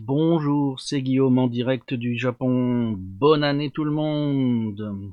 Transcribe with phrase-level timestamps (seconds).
[0.00, 2.94] Bonjour, c'est Guillaume en direct du Japon.
[2.96, 5.12] Bonne année tout le monde.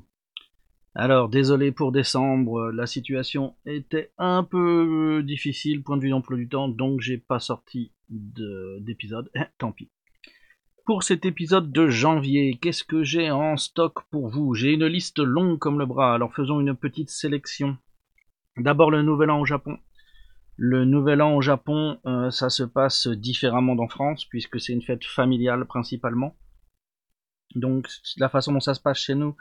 [0.94, 6.48] Alors, désolé pour décembre, la situation était un peu difficile point de vue d'emploi du
[6.48, 9.30] temps, donc j'ai pas sorti d'épisode.
[9.34, 9.88] Eh, tant pis.
[10.84, 14.54] Pour cet épisode de janvier, qu'est-ce que j'ai en stock pour vous?
[14.54, 17.76] J'ai une liste longue comme le bras, alors faisons une petite sélection.
[18.56, 19.78] D'abord le nouvel an au Japon.
[20.56, 24.82] Le nouvel an au Japon, euh, ça se passe différemment d'en France, puisque c'est une
[24.82, 26.36] fête familiale principalement.
[27.56, 29.36] Donc la façon dont ça se passe chez nous,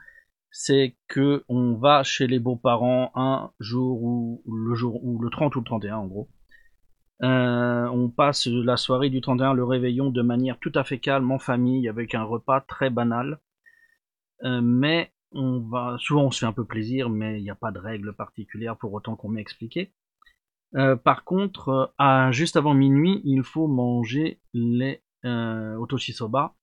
[0.51, 5.55] c'est que on va chez les beaux-parents un jour ou le jour ou le 30
[5.55, 6.29] ou le 31 en gros.
[7.23, 11.31] Euh, on passe la soirée du 31, le réveillon, de manière tout à fait calme
[11.31, 13.39] en famille, avec un repas très banal.
[14.43, 17.55] Euh, mais on va souvent on se fait un peu plaisir, mais il n'y a
[17.55, 19.91] pas de règle particulière pour autant qu'on m'ait expliqué.
[20.75, 26.55] Euh, par contre, à, juste avant minuit, il faut manger les euh, soba,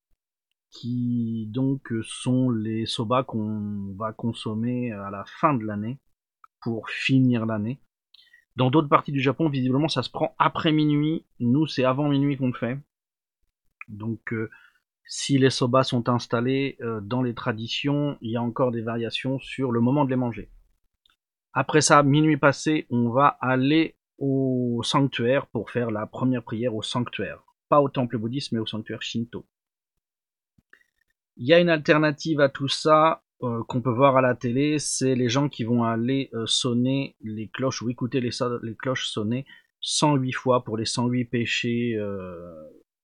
[0.70, 5.98] qui donc sont les soba qu'on va consommer à la fin de l'année
[6.60, 7.80] pour finir l'année.
[8.56, 11.24] Dans d'autres parties du Japon, visiblement, ça se prend après minuit.
[11.38, 12.78] Nous, c'est avant minuit qu'on le fait.
[13.88, 14.50] Donc, euh,
[15.06, 19.38] si les soba sont installés euh, dans les traditions, il y a encore des variations
[19.38, 20.50] sur le moment de les manger.
[21.52, 26.82] Après ça, minuit passé, on va aller au sanctuaire pour faire la première prière au
[26.82, 27.42] sanctuaire.
[27.68, 29.46] Pas au temple bouddhiste, mais au sanctuaire shinto.
[31.36, 34.78] Il y a une alternative à tout ça euh, qu'on peut voir à la télé,
[34.78, 38.30] c'est les gens qui vont aller euh, sonner les cloches ou écouter les,
[38.76, 39.46] cloches sonner
[39.80, 42.52] 108 fois pour les 108 péchés euh,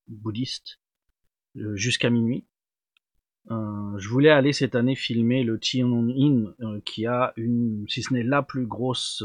[0.08, 0.78] bouddhistes
[1.72, 2.46] jusqu'à minuit.
[3.48, 6.52] je voulais aller cette année filmer le Tion-in
[6.84, 9.24] qui a une, si ce n'est la plus grosse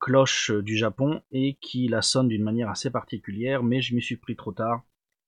[0.00, 4.16] cloche du Japon et qui la sonne d'une manière assez particulière, mais je m'y suis
[4.16, 4.84] pris trop tard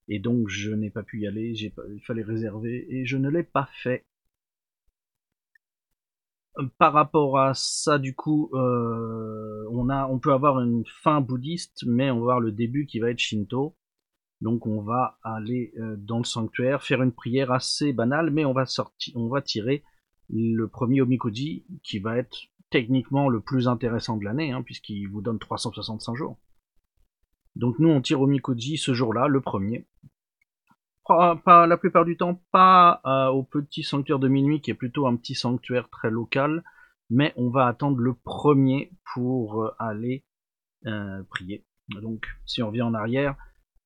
[0.08, 3.42] et donc je n'ai pas pu y aller, il fallait réserver et je ne l'ai
[3.42, 4.04] pas fait
[6.78, 11.84] par rapport à ça, du coup, euh, on, a, on peut avoir une fin bouddhiste,
[11.86, 13.76] mais on va voir le début qui va être shinto.
[14.40, 18.52] Donc on va aller euh, dans le sanctuaire, faire une prière assez banale, mais on
[18.52, 19.82] va, sortir, on va tirer
[20.28, 22.36] le premier Omikoji, qui va être
[22.74, 26.40] techniquement le plus intéressant de l'année, hein, puisqu'il vous donne 365 jours.
[27.54, 29.86] Donc nous on tire Omikoji ce jour-là, le premier,
[31.06, 35.06] pas, la plupart du temps pas euh, au petit sanctuaire de minuit qui est plutôt
[35.06, 36.64] un petit sanctuaire très local,
[37.10, 40.24] mais on va attendre le premier pour euh, aller
[40.86, 41.64] euh, prier.
[42.02, 43.36] Donc si on revient en arrière,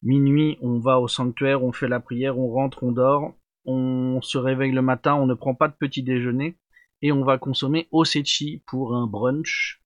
[0.01, 3.35] minuit on va au sanctuaire, on fait la prière, on rentre, on dort,
[3.67, 6.57] on se réveille le matin, on ne prend pas de petit déjeuner
[7.03, 9.83] et on va consommer osechi pour un brunch.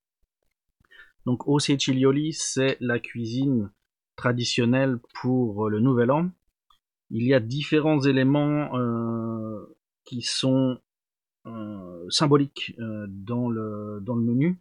[1.26, 3.70] Donc osechi lioli c'est la cuisine
[4.16, 6.30] traditionnelle pour le nouvel an
[7.12, 10.78] il y a différents éléments euh, qui sont
[11.46, 14.58] euh, symboliques euh, dans, le, dans le menu.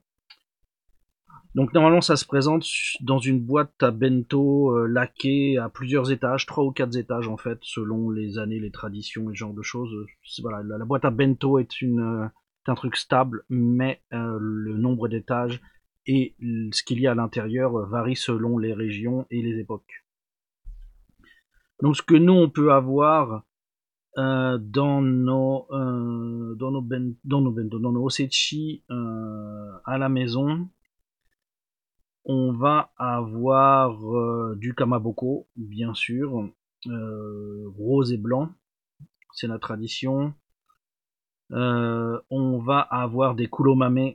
[1.54, 2.66] Donc normalement ça se présente
[3.02, 7.60] dans une boîte à bento laquée à plusieurs étages, trois ou quatre étages en fait,
[7.62, 9.94] selon les années, les traditions et ce genre de choses.
[10.42, 12.32] Voilà, la, boîte à bento est, une,
[12.68, 15.62] un truc stable, mais le nombre d'étages
[16.08, 16.36] et
[16.72, 20.06] ce qu'il y a à l'intérieur varie selon les régions et les époques.
[21.82, 23.44] Donc ce que nous on peut avoir
[24.18, 29.98] euh, dans nos euh, dans nos ben, dans nos bento, dans nos osechi euh, à
[29.98, 30.70] la maison,
[32.26, 36.50] on va avoir du kamaboko bien sûr,
[36.86, 38.50] rose et blanc,
[39.34, 40.34] c'est la tradition.
[41.50, 44.14] on va avoir des kulomame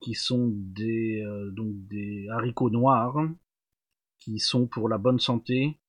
[0.00, 1.24] qui sont des
[1.56, 3.16] des haricots noirs
[4.18, 5.80] qui sont pour la bonne santé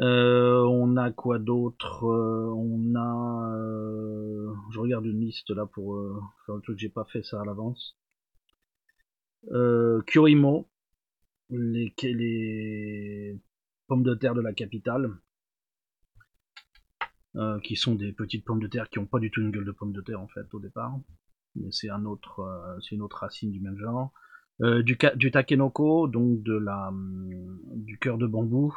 [0.00, 5.98] euh, on a quoi d'autre euh, On a, euh, je regarde une liste là pour
[6.46, 7.96] faire le truc, j'ai pas fait ça à l'avance.
[10.06, 10.68] Kurimo,
[11.50, 13.38] les, les
[13.86, 15.10] pommes de terre de la capitale,
[17.62, 19.72] qui sont des petites pommes de terre qui ont pas du tout une gueule de
[19.72, 20.98] pommes de terre en fait au départ,
[21.54, 24.12] mais c'est c'est une autre racine du même genre.
[24.60, 26.92] du, du takenoko, donc de la,
[27.76, 28.74] du cœur de bambou,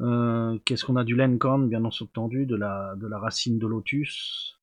[0.00, 4.58] euh, qu'est-ce qu'on a du lencorn, bien entendu, de la, de la racine de lotus.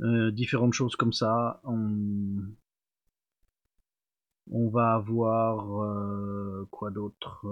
[0.00, 1.60] Euh, différentes choses comme ça.
[1.64, 2.38] On,
[4.50, 7.46] on va avoir euh, quoi d'autre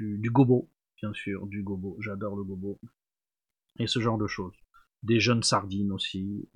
[0.00, 1.96] Du gobo, bien sûr, du gobo.
[2.00, 2.78] J'adore le gobo.
[3.78, 4.54] Et ce genre de choses.
[5.02, 6.48] Des jeunes sardines aussi,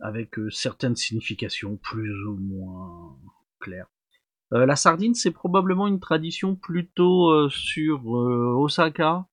[0.00, 3.16] avec certaines significations plus ou moins
[3.60, 3.90] claires.
[4.50, 9.28] la sardine, c'est probablement une tradition plutôt sur Osaka,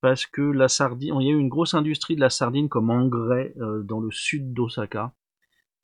[0.00, 2.90] parce que la sardine, il y a eu une grosse industrie de la sardine comme
[2.90, 3.54] engrais
[3.84, 5.14] dans le sud d'Osaka,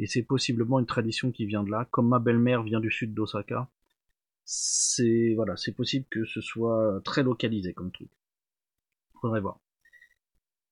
[0.01, 1.87] et c'est possiblement une tradition qui vient de là.
[1.91, 3.69] Comme ma belle-mère vient du sud d'Osaka,
[4.45, 8.09] c'est voilà, c'est possible que ce soit très localisé comme truc.
[9.21, 9.61] Faudrait voir.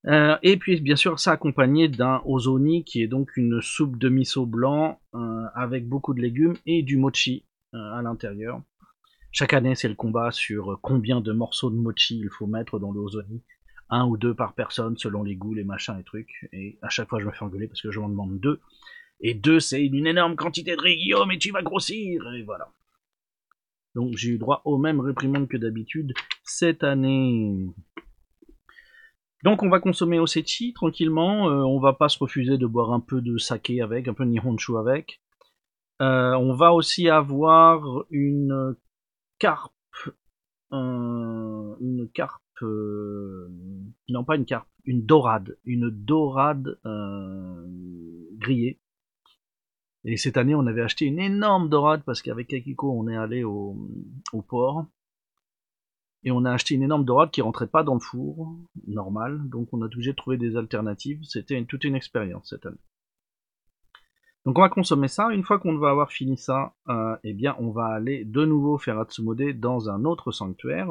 [0.06, 4.08] Euh, et puis bien sûr, ça accompagné d'un ozoni qui est donc une soupe de
[4.08, 7.44] miso blanc euh, avec beaucoup de légumes et du mochi
[7.74, 8.62] euh, à l'intérieur.
[9.30, 12.92] Chaque année, c'est le combat sur combien de morceaux de mochi il faut mettre dans
[12.92, 13.42] le ozoni.
[13.90, 16.48] Un ou deux par personne selon les goûts, les machins et trucs.
[16.52, 18.60] Et à chaque fois, je me fais engueuler parce que je m'en demande deux.
[19.20, 22.22] Et deux, c'est une énorme quantité de riz, Guillaume, et tu vas grossir.
[22.34, 22.72] Et voilà.
[23.94, 26.12] Donc j'ai eu droit aux mêmes réprimandes que d'habitude
[26.44, 27.66] cette année.
[29.44, 33.00] Donc on va consommer Osechi tranquillement, euh, on va pas se refuser de boire un
[33.00, 35.20] peu de saké avec, un peu de nihonshu avec.
[36.00, 38.76] Euh, on va aussi avoir une
[39.38, 39.72] carpe,
[40.70, 43.48] une carpe, euh,
[44.08, 46.78] non pas une carpe, une dorade, une dorade
[48.38, 48.80] grillée.
[50.08, 53.44] Et cette année on avait acheté une énorme dorade parce qu'avec Akiko on est allé
[53.44, 53.76] au
[54.48, 54.86] port
[56.24, 58.56] et on a acheté une énorme dorade qui rentrait pas dans le four
[58.86, 61.22] normal, donc on a obligé de trouver des alternatives.
[61.22, 62.76] C'était toute une expérience cette année.
[64.44, 65.30] Donc on va consommer ça.
[65.30, 68.78] Une fois qu'on va avoir fini ça, euh, eh bien on va aller de nouveau
[68.78, 70.88] faire Atsumode dans un autre sanctuaire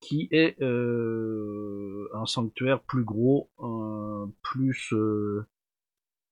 [0.00, 4.92] qui est euh, un sanctuaire plus gros, euh, plus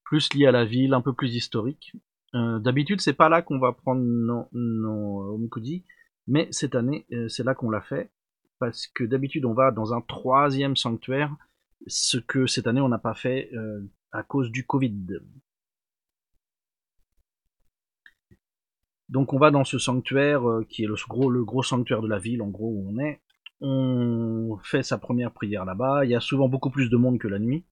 [0.04, 1.92] plus lié à la ville, un peu plus historique.
[2.32, 5.84] D'habitude c'est pas là qu'on va prendre nos, nos omikuji,
[6.26, 8.10] mais cette année, euh, c'est là qu'on l'a fait,
[8.58, 11.34] parce que d'habitude on va dans un troisième sanctuaire,
[11.86, 13.80] ce que cette année on n'a pas fait euh,
[14.12, 15.20] à cause du Covid.
[19.10, 22.08] Donc on va dans ce sanctuaire euh, qui est le gros, le gros sanctuaire de
[22.08, 23.20] la ville, en gros où on est.
[23.60, 26.04] On fait sa première prière là-bas.
[26.04, 27.64] Il y a souvent beaucoup plus de monde que la nuit.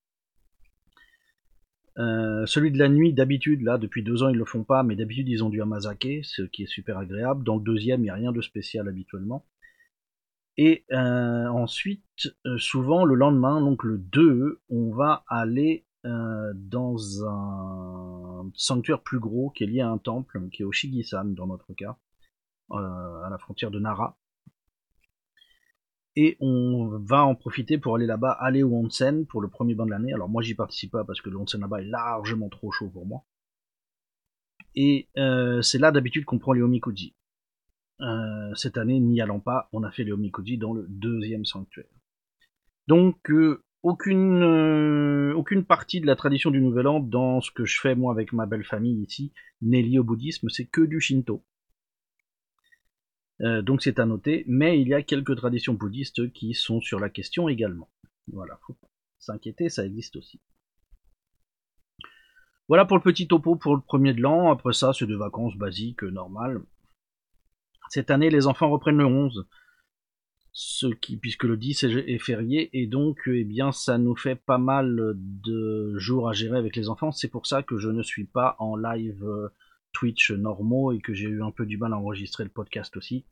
[1.98, 4.96] Euh, celui de la nuit, d'habitude, là, depuis deux ans, ils le font pas, mais
[4.96, 7.44] d'habitude, ils ont du Amazake, ce qui est super agréable.
[7.44, 9.44] Dans le deuxième, il n'y a rien de spécial habituellement.
[10.56, 18.50] Et euh, ensuite, euh, souvent, le lendemain, donc le 2, on va aller dans un
[18.54, 21.72] sanctuaire plus gros qui est lié à un temple, qui est au Shigisan, dans notre
[21.74, 21.96] cas,
[22.70, 24.18] à la frontière de Nara
[26.16, 29.86] et on va en profiter pour aller là-bas, aller au onsen pour le premier bain
[29.86, 30.12] de l'année.
[30.12, 33.06] Alors moi j'y participe pas parce que le onsen là-bas est largement trop chaud pour
[33.06, 33.24] moi.
[34.74, 37.14] Et euh, c'est là d'habitude qu'on prend les omikuji.
[38.00, 41.86] Euh, cette année, n'y allant pas, on a fait les omikuji dans le deuxième sanctuaire.
[42.88, 47.80] Donc euh, aucune aucune partie de la tradition du Nouvel An dans ce que je
[47.80, 51.42] fais moi avec ma belle famille ici n'est liée au bouddhisme, c'est que du Shinto.
[53.42, 57.00] Euh, donc c'est à noter, mais il y a quelques traditions bouddhistes qui sont sur
[57.00, 57.90] la question également.
[58.32, 60.40] Voilà, faut pas s'inquiéter, ça existe aussi.
[62.68, 64.50] Voilà pour le petit topo pour le premier de l'an.
[64.50, 66.62] Après ça, c'est des vacances basiques, normales.
[67.90, 69.46] Cette année, les enfants reprennent le 11,
[70.52, 74.58] ce qui, puisque le 10 est férié, et donc, eh bien, ça nous fait pas
[74.58, 77.12] mal de jours à gérer avec les enfants.
[77.12, 79.48] C'est pour ça que je ne suis pas en live euh,
[79.92, 83.26] Twitch normaux et que j'ai eu un peu du mal à enregistrer le podcast aussi.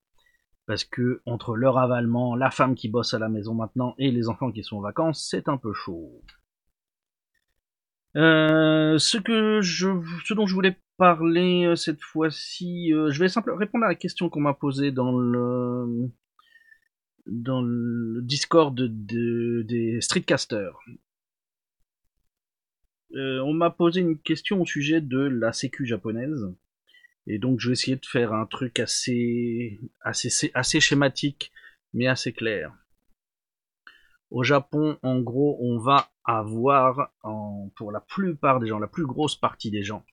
[0.67, 4.29] Parce que entre leur avalement, la femme qui bosse à la maison maintenant et les
[4.29, 6.23] enfants qui sont en vacances, c'est un peu chaud.
[8.17, 9.89] Euh, ce que je,
[10.25, 13.95] ce dont je voulais parler euh, cette fois-ci, euh, je vais simplement répondre à la
[13.95, 16.11] question qu'on m'a posée dans le
[17.27, 20.79] dans le Discord des streetcasters.
[23.15, 26.47] Euh, on m'a posé une question au sujet de la sécu japonaise.
[27.27, 31.53] Et donc je vais essayer de faire un truc assez, assez, schématique,
[31.93, 32.73] mais assez clair.
[34.31, 37.13] Au Japon, en gros, on va avoir,
[37.77, 40.05] pour la plupart des gens, la plus grosse partie des gens,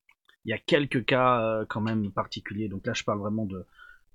[0.45, 3.65] il y a quelques cas euh, quand même particuliers, donc là je parle vraiment de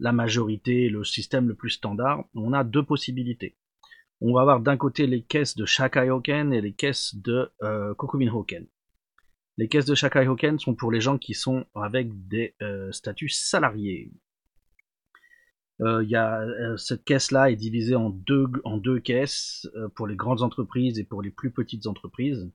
[0.01, 3.55] la majorité, le système le plus standard, on a deux possibilités.
[4.25, 7.93] On va avoir d'un côté les caisses de Shakai Hoken et les caisses de euh,
[7.95, 8.69] Kokumin Hoken.
[9.57, 13.29] Les caisses de Shakai Hoken sont pour les gens qui sont avec des euh, statuts
[13.29, 14.13] salariés.
[15.81, 20.15] Euh, y a, euh, cette caisse-là est divisée en deux, en deux caisses pour les
[20.15, 22.49] grandes entreprises et pour les plus petites entreprises.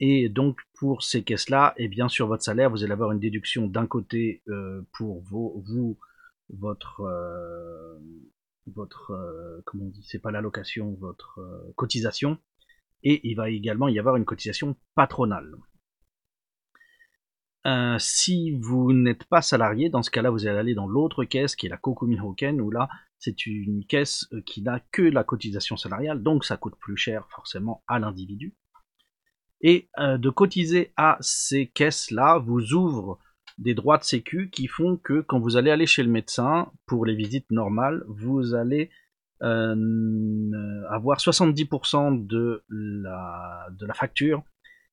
[0.00, 3.20] Et donc pour ces caisses-là, et eh bien sur votre salaire, vous allez avoir une
[3.20, 4.42] déduction d'un côté
[4.92, 5.96] pour vous,
[6.48, 7.02] votre,
[8.66, 11.40] votre, comment on dit, c'est pas l'allocation, votre
[11.76, 12.38] cotisation,
[13.02, 15.56] et il va également y avoir une cotisation patronale.
[17.66, 21.54] euh, si vous n'êtes pas salarié, dans ce cas-là, vous allez aller dans l'autre caisse
[21.54, 22.88] qui est la Kokumin Hoken, où là,
[23.18, 27.28] c'est une caisse euh, qui n'a que la cotisation salariale, donc ça coûte plus cher
[27.30, 28.56] forcément à l'individu.
[29.60, 33.20] Et euh, de cotiser à ces caisses-là vous ouvre
[33.58, 37.06] des droits de sécu qui font que quand vous allez aller chez le médecin pour
[37.06, 38.90] les visites normales, vous allez
[39.40, 44.44] avoir 70% de la, de la facture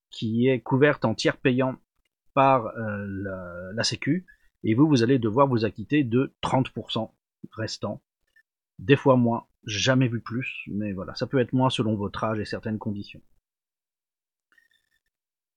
[0.10, 1.78] qui est couverte en tiers payant
[2.34, 3.06] par euh,
[3.74, 4.26] la, Sécu,
[4.64, 7.12] et vous, vous allez devoir vous acquitter de 30%
[7.52, 8.02] restant.
[8.78, 12.40] Des fois moins, jamais vu plus, mais voilà, ça peut être moins selon votre âge
[12.40, 13.22] et certaines conditions.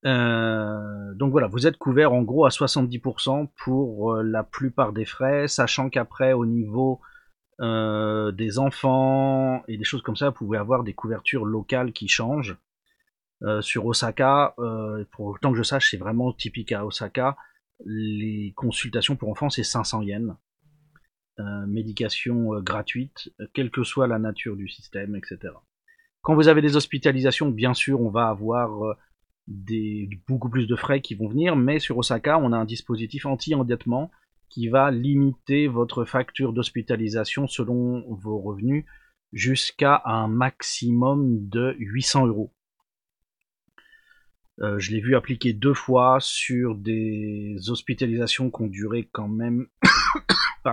[0.04, 0.71] Euh,
[1.14, 5.48] donc voilà, vous êtes couvert en gros à 70% pour euh, la plupart des frais,
[5.48, 7.00] sachant qu'après au niveau
[7.60, 12.56] des enfants et des choses comme ça, vous pouvez avoir des couvertures locales qui changent.
[13.44, 17.36] Euh, sur Osaka, euh, pour autant que je sache, c'est vraiment typique à Osaka.
[17.84, 20.36] Les consultations pour enfants, c'est 500 yens.
[21.40, 25.54] Euh, médication gratuite, quelle que soit la nature du système, etc.
[26.20, 28.96] Quand vous avez des hospitalisations, bien sûr, on va avoir
[29.48, 34.10] beaucoup plus de frais qui vont venir, mais sur Osaka, on a un dispositif anti-endettement
[34.48, 38.84] qui va limiter votre facture d'hospitalisation selon vos revenus
[39.32, 42.52] jusqu'à un maximum de 800 euros.
[44.60, 49.66] Euh, je l'ai vu appliquer deux fois sur des hospitalisations qui ont duré quand même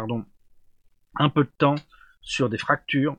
[1.16, 1.76] un peu de temps
[2.22, 3.18] sur des fractures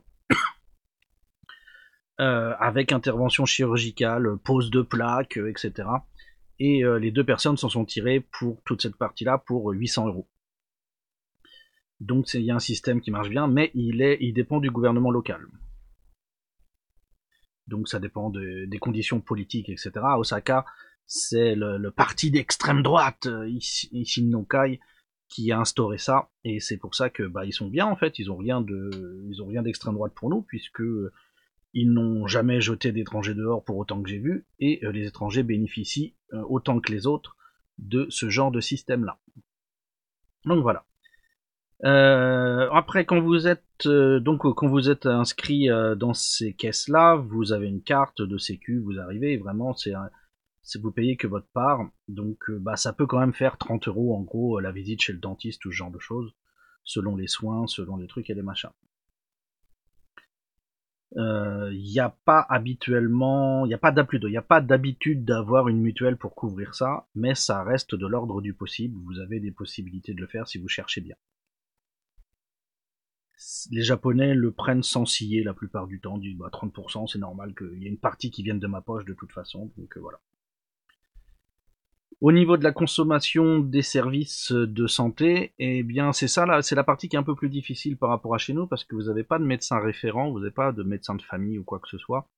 [2.21, 5.89] euh, avec intervention chirurgicale, pose de plaques, euh, etc.
[6.59, 10.29] Et les deux personnes s'en sont tirées pour toute cette partie-là pour 800 euros.
[11.99, 13.97] Donc il y a un système qui marche bien, mais il,
[14.35, 15.47] dépend du gouvernement local
[17.67, 19.91] donc ça dépend des conditions politiques, etc.
[20.03, 20.65] À Osaka,
[21.05, 24.79] c'est le, parti d'extrême droite, euh, ici Nokai,
[25.27, 28.19] qui a instauré ça, et c'est pour ça que bah ils sont bien en fait,
[28.19, 28.91] ils ont rien de,
[29.47, 31.11] rien d'extrême droite pour nous, puisque euh,
[31.73, 35.43] ils n'ont jamais jeté d'étrangers dehors pour autant que j'ai vu, et euh, les étrangers
[35.43, 36.15] bénéficient
[36.47, 37.35] autant que les autres
[37.77, 39.19] de ce genre de système-là.
[40.45, 40.85] Donc voilà.
[41.83, 47.15] Euh, après, quand vous êtes euh, donc quand vous êtes inscrit euh, dans ces caisses-là,
[47.15, 49.93] vous avez une carte de sécu, vous arrivez vraiment, c'est
[50.79, 54.21] vous payez que votre part, donc bah ça peut quand même faire 30 euros en
[54.21, 56.35] gros la visite chez le dentiste ou ce genre de choses,
[56.83, 58.69] selon les soins, selon les trucs et les machins.
[61.15, 65.67] Il n'y a pas habituellement, il n'y a pas il n'y a pas d'habitude d'avoir
[65.67, 68.97] une mutuelle pour couvrir ça, mais ça reste de l'ordre du possible.
[69.05, 71.15] Vous avez des possibilités de le faire si vous cherchez bien
[73.71, 77.55] les Japonais le prennent sans scier la plupart du temps, disent bah 30% c'est normal
[77.55, 79.99] qu'il y ait une partie qui vienne de ma poche de toute façon, donc euh,
[79.99, 80.19] voilà.
[82.21, 86.75] Au niveau de la consommation des services de santé, eh bien c'est ça là, c'est
[86.75, 88.95] la partie qui est un peu plus difficile par rapport à chez nous parce que
[88.95, 91.79] vous n'avez pas de médecin référent, vous n'avez pas de médecin de famille ou quoi
[91.79, 92.29] que ce soit,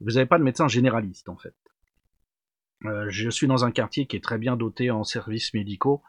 [0.00, 1.56] vous n'avez pas de médecin généraliste en fait.
[2.84, 6.02] Euh, je suis dans un quartier qui est très bien doté en services médicaux,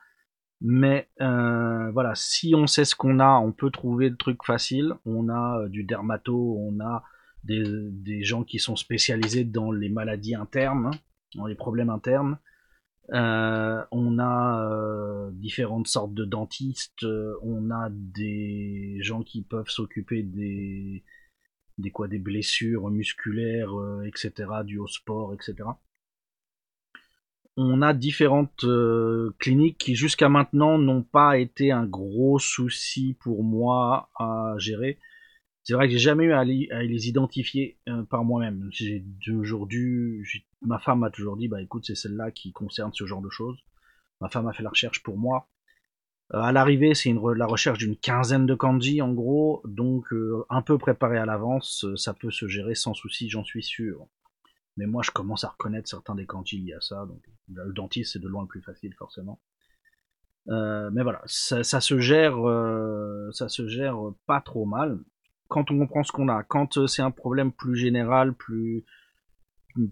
[0.61, 4.93] mais euh, voilà, si on sait ce qu'on a, on peut trouver le truc facile.
[5.05, 7.03] On a euh, du dermato, on a
[7.43, 10.97] des, gens qui sont spécialisés dans les maladies internes, hein,
[11.35, 12.39] dans les problèmes internes.
[13.13, 17.05] Euh, on a différentes sortes de dentistes.
[17.41, 21.03] on a des gens qui peuvent s'occuper des
[21.77, 23.73] des quoi des blessures musculaires,
[24.05, 24.63] etc.
[24.65, 25.65] du au sport, etc
[27.57, 33.43] on a différentes euh, cliniques qui jusqu'à maintenant n'ont pas été un gros souci pour
[33.43, 34.99] moi à gérer.
[35.63, 38.67] C'est vrai que j'ai jamais eu à les, identifier euh, par moi-même.
[38.71, 40.23] J'ai toujours dû,
[40.65, 43.57] ma femme m'a toujours dit, bah écoute, c'est celle-là qui concerne ce genre de choses.
[44.21, 45.47] Ma femme a fait la recherche pour moi.
[46.33, 50.07] Euh, à l'arrivée, c'est la recherche d'une quinzaine de kanji en gros, donc
[50.49, 54.07] un peu préparé à l'avance, ça peut se gérer sans souci, j'en suis sûr.
[54.77, 57.07] Mais moi, je commence à reconnaître certains des kanji liés à ça.
[57.53, 59.39] Le dentiste, c'est de loin le plus facile, forcément.
[60.49, 64.99] Euh, mais voilà, ça, se gère, euh, ça se gère pas trop mal
[65.47, 66.43] quand on comprend ce qu'on a.
[66.43, 68.85] Quand euh, c'est un problème plus général, plus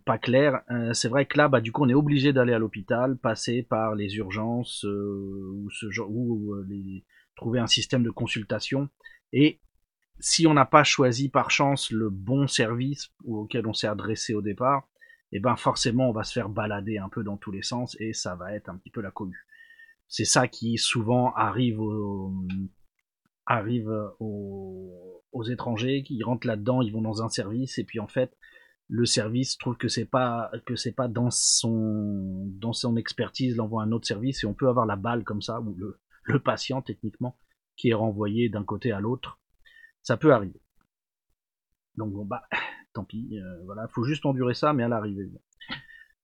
[0.05, 0.61] pas clair,
[0.93, 3.95] c'est vrai que là, bah, du coup, on est obligé d'aller à l'hôpital, passer par
[3.95, 7.03] les urgences ou ce genre, ou les,
[7.35, 8.89] trouver un système de consultation.
[9.31, 9.59] Et
[10.19, 14.41] si on n'a pas choisi par chance le bon service auquel on s'est adressé au
[14.41, 14.87] départ,
[15.31, 18.13] eh ben forcément on va se faire balader un peu dans tous les sens et
[18.13, 19.45] ça va être un petit peu la commu.
[20.07, 22.31] C'est ça qui souvent arrive aux,
[23.45, 28.37] arrive aux, étrangers qui rentrent là-dedans, ils vont dans un service et puis en fait
[28.89, 33.83] le service trouve que c'est pas que c'est pas dans son dans son expertise, l'envoie
[33.83, 36.81] à un autre service et on peut avoir la balle comme ça ou le, patient
[36.81, 37.37] techniquement
[37.75, 39.39] qui est renvoyé d'un côté à l'autre.
[40.01, 40.61] Ça peut arriver.
[41.95, 42.43] Donc bon bah
[42.93, 45.29] tant pis, euh, voilà, faut juste endurer ça, mais à l'arrivée.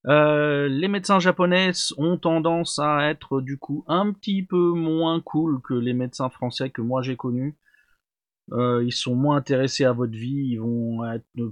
[0.06, 5.62] Euh, les médecins japonais ont tendance à être du coup un petit peu moins cool
[5.62, 7.58] que les médecins français que moi j'ai connus.
[8.52, 11.02] Euh, ils sont moins intéressés à votre vie, ils vont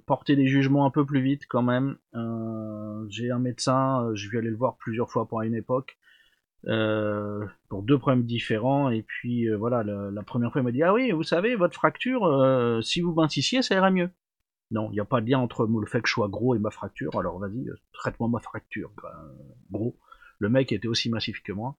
[0.05, 1.97] porter des jugements un peu plus vite quand même.
[2.15, 5.97] Euh, j'ai un médecin, je vais aller le voir plusieurs fois pour une époque,
[6.63, 8.89] pour deux problèmes différents.
[8.89, 12.79] Et puis voilà, la, première fois il m'a dit ah oui, vous savez votre fracture,
[12.83, 14.09] si vous mintissiez, ça irait mieux.
[14.71, 16.59] Non, il n'y a pas de lien entre le fait que je sois gros et
[16.59, 18.91] ma fracture, alors vas-y, traite-moi ma fracture.
[19.01, 19.09] Ben,
[19.71, 19.97] gros,
[20.39, 21.77] le mec était aussi massif que moi.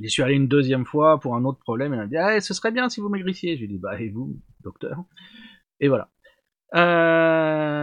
[0.00, 2.40] J'y suis allé une deuxième fois pour un autre problème, et il m'a dit ah,
[2.40, 3.56] ce serait bien si vous maigrissiez.
[3.56, 5.04] J'ai dit bah et vous, docteur?
[5.80, 6.10] Et voilà.
[6.74, 7.76] Euh...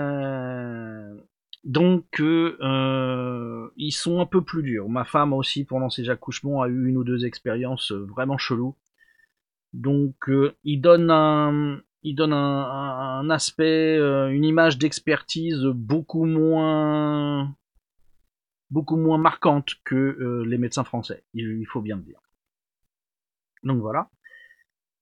[1.64, 4.90] Donc euh, ils sont un peu plus durs.
[4.90, 8.76] Ma femme aussi pendant ses accouchements a eu une ou deux expériences vraiment cheloues.
[9.72, 17.56] Donc euh, ils donnent un, il donne un, aspect, euh, une image d'expertise beaucoup moins,
[18.74, 21.24] beaucoup moins marquante que euh, les médecins français.
[21.34, 22.20] Il, faut bien le dire.
[23.62, 24.10] Donc voilà.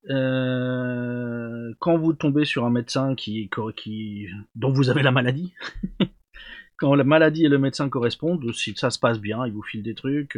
[0.09, 5.53] Euh, quand vous tombez sur un médecin qui, qui, dont vous avez la maladie,
[6.77, 9.83] quand la maladie et le médecin correspondent, si ça se passe bien, il vous file
[9.83, 10.37] des trucs,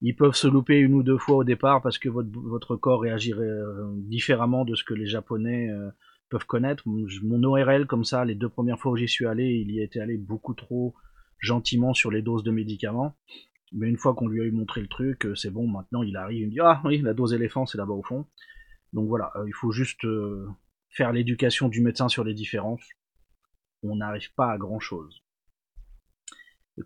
[0.00, 3.44] ils peuvent se louper une ou deux fois au départ parce que votre, corps réagirait
[3.44, 5.70] euh, différemment de ce que les Japonais
[6.30, 6.82] peuvent connaître.
[6.86, 10.00] Mon ORL, comme ça, les deux premières fois où j'y suis allé, il y était
[10.00, 10.96] allé beaucoup trop
[11.42, 13.14] gentiment sur les doses de médicaments.
[13.72, 16.16] Mais une fois qu'on lui a eu montré le truc, euh, c'est bon, maintenant il
[16.16, 18.26] arrive, il me dit Ah oui, la dose éléphant, c'est là-bas au fond.
[18.92, 20.06] Donc voilà, il faut juste
[20.90, 22.86] faire l'éducation du médecin sur les différences.
[23.82, 25.22] On n'arrive pas à grand chose.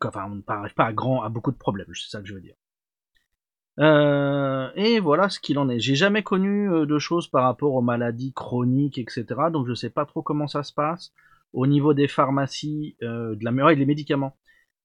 [0.04, 2.40] Enfin, on n'arrive pas à, grand, à beaucoup de problèmes, c'est ça que je veux
[2.40, 2.54] dire.
[3.78, 5.78] Euh, et voilà ce qu'il en est.
[5.80, 9.24] J'ai jamais connu euh, de choses par rapport aux maladies chroniques, etc.
[9.52, 11.12] Donc je sais pas trop comment ça se passe.
[11.52, 14.36] Au niveau des pharmacies, euh, de la et les médicaments.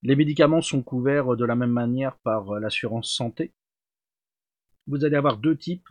[0.03, 3.53] Les médicaments sont couverts de la même manière par l'assurance santé.
[4.87, 5.87] Vous allez avoir deux types.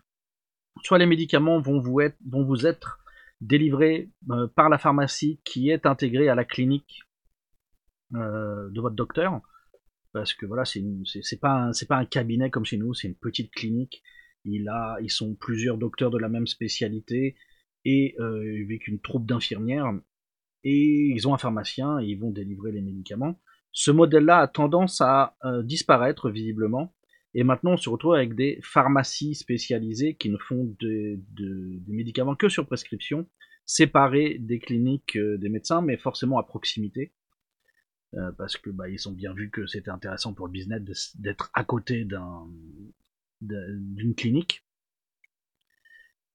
[0.83, 3.01] Soit les médicaments vont vous être,
[3.41, 4.11] délivrés
[4.55, 7.03] par la pharmacie qui est intégrée à la clinique
[8.13, 9.41] de votre docteur
[10.13, 14.03] parce que voilà, c'est pas pas un cabinet comme chez nous, c'est une petite clinique.
[14.45, 17.37] Il a, ils sont plusieurs docteurs de la même spécialité
[17.85, 19.93] et euh, avec une troupe d'infirmières
[20.65, 23.39] et ils ont un pharmacien et ils vont délivrer les médicaments.
[23.73, 26.95] Ce modèle-là a tendance à euh, disparaître visiblement
[27.35, 31.21] et maintenant on se retrouve avec des pharmacies spécialisées qui ne font des
[31.87, 33.29] médicaments que sur prescription,
[33.65, 37.13] séparés des cliniques euh, des médecins, mais forcément à proximité.
[38.15, 41.51] Euh, parce que bah, ils ont bien vu que c'était intéressant pour le business d'être
[41.55, 42.49] à côté d'un
[43.41, 44.67] d'une clinique.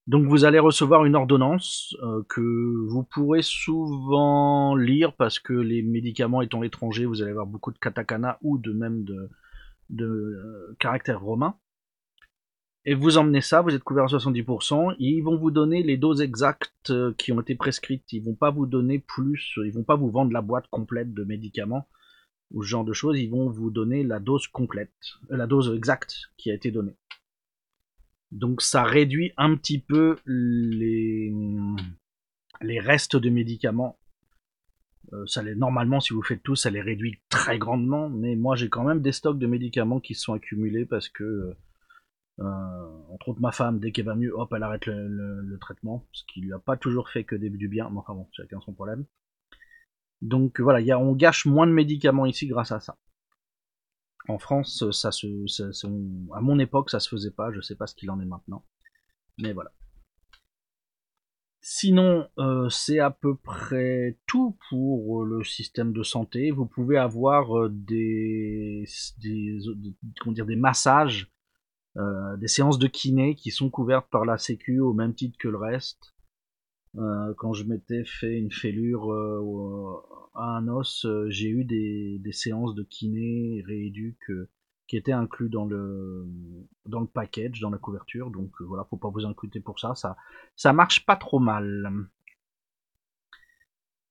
[0.08, 2.42] Donc vous allez recevoir une ordonnance euh, que
[2.90, 7.80] vous pourrez souvent lire parce que les médicaments étant étrangers, vous allez avoir beaucoup de
[7.80, 9.30] katakana ou de même de,
[9.90, 11.56] de euh, caractères romains
[12.88, 15.98] et vous emmenez ça, vous êtes couvert à 70%, et ils vont vous donner les
[15.98, 18.14] doses exactes euh, qui ont été prescrites.
[18.14, 21.24] Ils vont pas vous donner plus, ils vont pas vous vendre la boîte complète de
[21.24, 21.88] médicaments
[22.52, 24.94] ou ce genre de choses, ils vont vous donner la dose complète,
[25.32, 26.96] euh, la dose exacte qui a été donnée.
[28.36, 31.34] Donc ça réduit un petit peu les,
[32.62, 33.98] les restes de médicaments.
[35.14, 38.58] Euh, ça les, normalement, si vous faites tout, ça les réduit très grandement, mais moi
[38.58, 41.56] j'ai quand même des stocks de médicaments qui se sont accumulés parce que
[42.42, 46.24] euh, entre autres, ma femme, dès qu'elle va mieux, hop, elle arrête le, traitement, ce
[46.26, 48.74] qui lui a pas toujours fait que début du bien, mais enfin bon, chacun son
[48.74, 49.06] problème.
[50.22, 52.98] Donc voilà, y a, on gâche moins de médicaments ici grâce à ça.
[54.28, 55.28] En France, ça se,
[56.34, 58.64] à mon époque, ça se faisait pas, je sais pas ce qu'il en est maintenant.
[59.38, 59.72] Mais voilà.
[61.62, 66.52] Sinon, euh, c'est à peu près tout pour le système de santé.
[66.52, 68.86] Vous pouvez avoir euh, des,
[69.18, 69.58] des,
[70.20, 71.32] comment dire, des massages
[71.98, 75.48] euh, des séances de kiné qui sont couvertes par la Sécu au même titre que
[75.48, 76.14] le reste.
[76.98, 80.02] Euh, quand je m'étais fait une fêlure euh,
[80.36, 84.32] à un os, j'ai eu des, séances de kiné rééduc
[84.88, 86.26] qui étaient inclus dans le
[86.86, 88.30] dans le package, dans la couverture.
[88.32, 89.96] Donc voilà, faut pas vous inquiéter pour ça.
[89.96, 90.18] Ça
[90.56, 92.08] ça marche pas trop mal.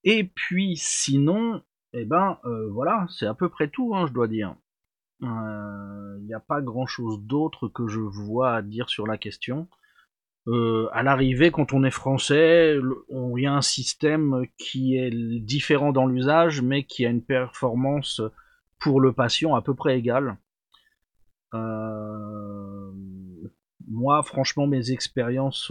[0.05, 2.38] Et puis sinon, eh ben
[2.70, 4.57] voilà, c'est à peu près tout, hein, je dois dire.
[5.20, 9.16] Il euh, n'y a pas grand chose d'autre que je vois à dire sur la
[9.16, 9.68] question.
[10.46, 12.78] Euh, à l'arrivée, quand on est français,
[13.11, 18.20] il y a un système qui est différent dans l'usage, mais qui a une performance
[18.78, 20.37] pour le patient à peu près égale.
[21.54, 22.92] Euh,
[23.88, 25.70] moi, franchement, mes expériences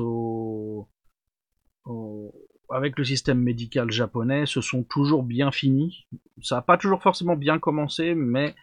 [2.69, 6.07] avec le système médical japonais se sont toujours bien finies.
[6.41, 8.55] Ça n'a pas toujours forcément bien commencé, mais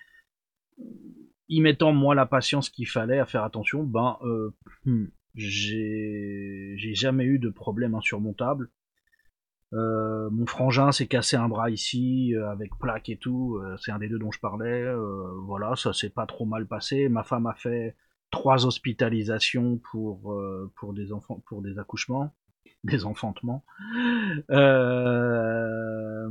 [1.49, 7.25] y mettant moi la patience qu'il fallait à faire attention, ben euh, hmm, j'ai jamais
[7.25, 8.71] eu de problème insurmontable.
[9.73, 13.57] Euh, mon frangin s'est cassé un bras ici euh, avec plaque et tout.
[13.63, 14.85] Euh, c'est un des deux dont je parlais.
[15.45, 17.09] voilà, ça s'est pas trop mal passé.
[17.09, 17.97] Ma femme a fait
[18.31, 20.37] trois hospitalisations pour
[20.77, 22.35] pour des enfants, pour des accouchements,
[22.85, 23.65] des enfantements.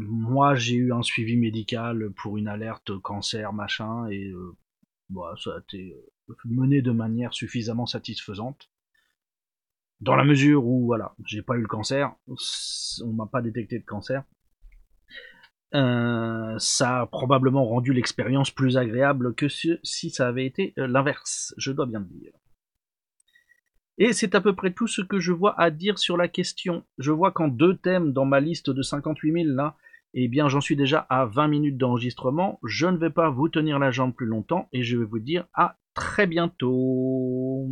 [0.02, 4.34] moi, j'ai eu un suivi médical pour une alerte cancer machin et
[5.10, 5.96] voilà, ça a été
[6.46, 8.70] mené de manière suffisamment satisfaisante
[10.02, 12.14] dans la mesure où voilà, j'ai pas eu le cancer,
[13.04, 14.24] on m'a pas détecté de cancer.
[15.76, 21.54] Euh, ça a probablement rendu l'expérience plus agréable que si ça avait été euh, l'inverse,
[21.58, 22.32] je dois bien le dire.
[24.00, 26.86] Et c'est à peu près tout ce que je vois à dire sur la question.
[26.98, 29.76] Je vois qu'en deux thèmes dans ma liste de 58 000 là,
[30.14, 32.60] eh bien j'en suis déjà à 20 minutes d'enregistrement.
[32.64, 35.46] Je ne vais pas vous tenir la jambe plus longtemps et je vais vous dire
[35.54, 37.68] à très bientôt.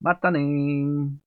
[0.00, 1.23] またねー。